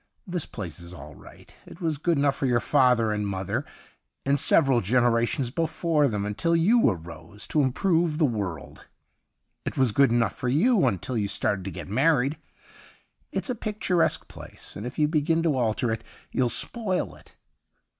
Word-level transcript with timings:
This 0.25 0.47
place 0.47 0.79
is 0.79 0.95
all 0.95 1.13
right. 1.13 1.55
It 1.67 1.79
was 1.79 1.99
good 1.99 2.17
enough 2.17 2.33
for 2.35 2.47
your 2.47 2.59
father 2.59 3.11
and 3.11 3.27
mother 3.27 3.65
and 4.25 4.39
several 4.39 4.81
generations 4.81 5.51
before 5.51 6.07
them 6.07 6.25
until 6.25 6.55
you 6.55 6.89
arose 6.89 7.45
to 7.49 7.61
improve 7.61 8.17
the 8.17 8.25
world; 8.25 8.87
it 9.63 9.77
was 9.77 9.91
good 9.91 10.09
enough 10.09 10.33
for 10.35 10.49
you 10.49 10.87
until 10.87 11.15
you 11.19 11.27
started 11.27 11.63
to 11.65 11.69
get 11.71 11.87
married. 11.87 12.39
It's 13.31 13.51
a 13.51 13.53
pictur 13.53 14.01
esque 14.01 14.27
place, 14.27 14.75
and 14.75 14.87
if 14.87 14.97
you 14.97 15.07
begin 15.07 15.43
to 15.43 15.55
alter 15.55 15.91
it 15.91 16.03
you'll 16.31 16.49
spoil 16.49 17.13
it.' 17.13 17.35